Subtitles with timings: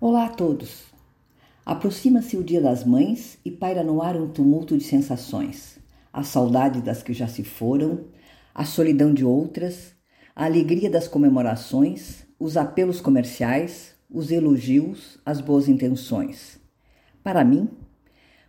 [0.00, 0.84] Olá a todos!
[1.66, 5.76] Aproxima-se o Dia das Mães e paira no ar um tumulto de sensações.
[6.12, 8.04] A saudade das que já se foram,
[8.54, 9.92] a solidão de outras,
[10.36, 16.60] a alegria das comemorações, os apelos comerciais, os elogios, as boas intenções.
[17.20, 17.68] Para mim,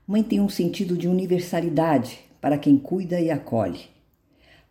[0.05, 3.89] mãe tem um sentido de universalidade para quem cuida e acolhe.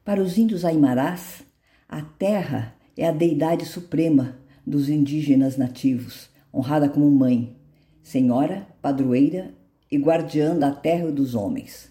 [0.04, 1.42] Para os índios aimarás,
[1.88, 7.56] a terra é a deidade suprema dos indígenas nativos honrada como mãe,
[8.02, 9.54] senhora, padroeira
[9.90, 11.90] e guardiã da terra e dos homens.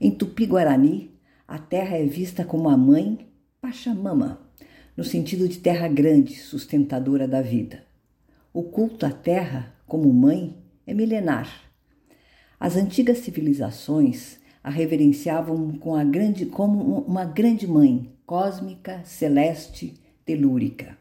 [0.00, 1.10] Em Tupi-Guarani,
[1.46, 3.28] a terra é vista como a mãe
[3.60, 4.40] Pachamama,
[4.96, 7.84] no sentido de terra grande, sustentadora da vida.
[8.52, 10.56] O culto à terra, como mãe,
[10.86, 11.48] é milenar.
[12.60, 19.92] As antigas civilizações a reverenciavam com a grande, como uma grande mãe, cósmica, celeste,
[20.24, 20.96] telúrica.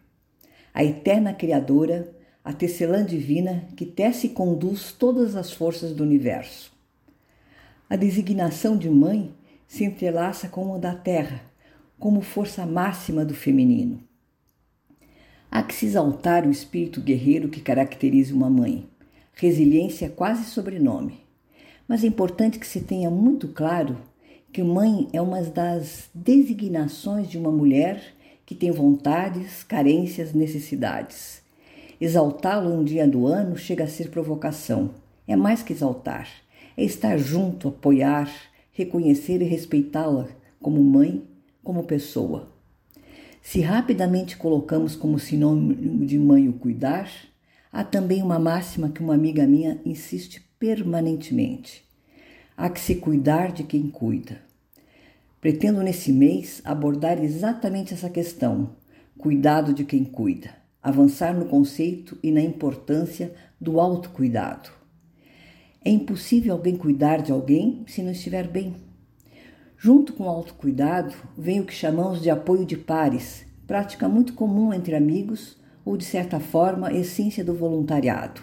[0.73, 6.73] A eterna Criadora a tecelã divina que tece e conduz todas as forças do universo.
[7.89, 9.33] A designação de mãe
[9.65, 11.41] se entrelaça com a da terra,
[11.97, 14.03] como força máxima do feminino.
[15.49, 18.89] Há que se exaltar o espírito guerreiro que caracteriza uma mãe.
[19.35, 21.21] Resiliência é quase sobrenome.
[21.87, 23.97] Mas é importante que se tenha muito claro
[24.51, 28.03] que mãe é uma das designações de uma mulher
[28.45, 31.42] que tem vontades, carências, necessidades
[32.05, 34.89] Exaltá-lo um dia do ano chega a ser provocação.
[35.25, 36.27] É mais que exaltar,
[36.75, 38.29] é estar junto, apoiar,
[38.73, 40.27] reconhecer e respeitá-la
[40.61, 41.23] como mãe,
[41.63, 42.51] como pessoa.
[43.41, 47.09] Se rapidamente colocamos como sinônimo de mãe o cuidar,
[47.71, 51.85] há também uma máxima que uma amiga minha insiste permanentemente:
[52.57, 54.41] há que se cuidar de quem cuida.
[55.39, 58.71] Pretendo nesse mês abordar exatamente essa questão:
[59.17, 64.69] cuidado de quem cuida avançar no conceito e na importância do autocuidado.
[65.83, 68.75] É impossível alguém cuidar de alguém se não estiver bem.
[69.77, 74.73] Junto com o autocuidado vem o que chamamos de apoio de pares, prática muito comum
[74.73, 78.41] entre amigos ou, de certa forma, essência do voluntariado.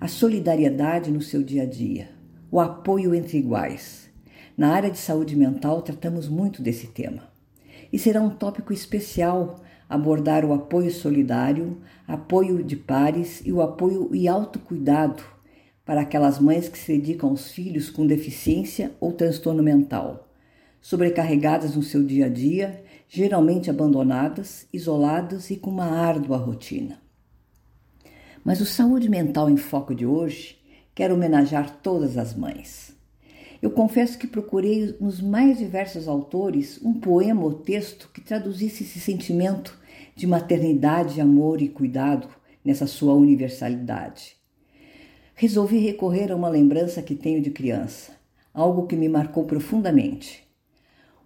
[0.00, 2.10] A solidariedade no seu dia a dia,
[2.50, 4.10] o apoio entre iguais.
[4.56, 7.28] Na área de saúde mental, tratamos muito desse tema.
[7.92, 9.60] E será um tópico especial
[9.94, 15.22] abordar o apoio solidário, apoio de pares e o apoio e autocuidado
[15.84, 20.28] para aquelas mães que se dedicam aos filhos com deficiência ou transtorno mental,
[20.80, 26.98] sobrecarregadas no seu dia a dia, geralmente abandonadas, isoladas e com uma árdua rotina.
[28.42, 30.58] Mas o Saúde Mental em Foco de hoje
[30.94, 32.94] quer homenagear todas as mães.
[33.62, 39.00] Eu confesso que procurei nos mais diversos autores um poema ou texto que traduzisse esse
[39.00, 39.78] sentimento
[40.14, 42.28] de maternidade, amor e cuidado
[42.64, 44.36] nessa sua universalidade.
[45.34, 48.12] Resolvi recorrer a uma lembrança que tenho de criança,
[48.52, 50.46] algo que me marcou profundamente.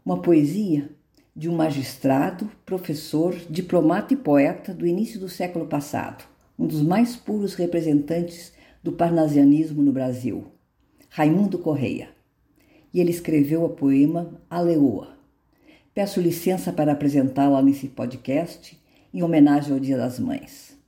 [0.04, 0.90] Uma poesia
[1.36, 6.24] de um magistrado, professor, diplomata e poeta do início do século passado,
[6.58, 8.52] um dos mais puros representantes
[8.82, 10.46] do parnasianismo no Brasil,
[11.10, 12.18] Raimundo Correia
[12.92, 15.17] e ele escreveu o poema A Leoa.
[15.98, 18.80] Peço licença para apresentá-la nesse podcast
[19.12, 20.78] em homenagem ao Dia das Mães.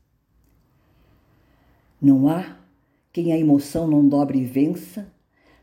[2.00, 2.56] Não há
[3.12, 5.12] quem a emoção não dobre e vença,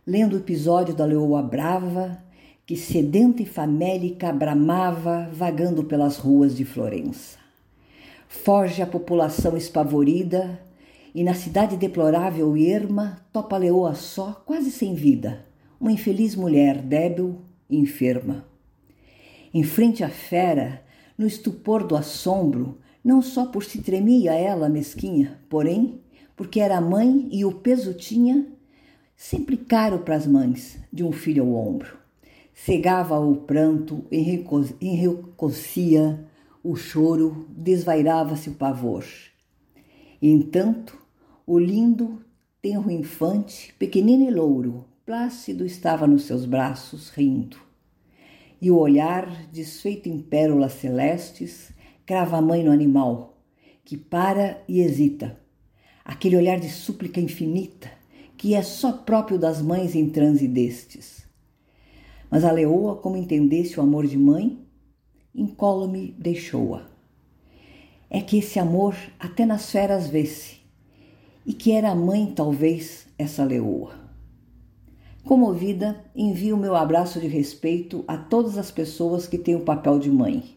[0.05, 2.21] lendo o episódio da leoa brava
[2.65, 7.37] que sedenta e famélica bramava vagando pelas ruas de Florença.
[8.27, 10.59] Foge a população espavorida
[11.15, 15.45] e na cidade deplorável e erma topa a leoa só, quase sem vida,
[15.79, 18.56] uma infeliz mulher débil e enferma.
[19.53, 20.83] Em frente à fera,
[21.17, 26.01] no estupor do assombro, não só por se tremia ela mesquinha, porém,
[26.35, 28.45] porque era mãe e o peso tinha,
[29.15, 31.97] sempre caro para as mães, de um filho ao ombro.
[32.53, 34.05] Cegava o pranto,
[34.81, 36.25] enricocia
[36.63, 39.05] o choro, desvairava-se o pavor.
[40.21, 40.97] Entanto,
[41.45, 42.21] o lindo,
[42.61, 47.66] tenro infante, pequenino e louro, Plácido estava nos seus braços, rindo.
[48.59, 51.71] E o olhar, desfeito em pérolas celestes,
[52.05, 53.37] crava a mãe no animal,
[53.85, 55.39] que para e hesita.
[56.03, 57.91] Aquele olhar de súplica infinita,
[58.37, 61.27] que é só próprio das mães em transe destes.
[62.31, 64.65] Mas a leoa, como entendesse o amor de mãe,
[65.35, 66.87] incólume deixou-a.
[68.09, 70.57] É que esse amor até nas feras vê-se,
[71.45, 74.06] e que era a mãe, talvez, essa leoa.
[75.27, 80.09] Comovida, envio meu abraço de respeito a todas as pessoas que têm o papel de
[80.09, 80.55] mãe.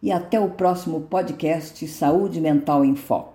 [0.00, 3.31] E até o próximo podcast Saúde Mental em Foco.